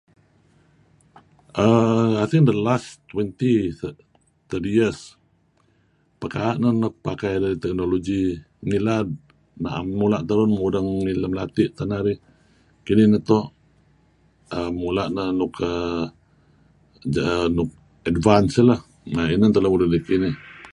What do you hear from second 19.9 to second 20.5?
kineh."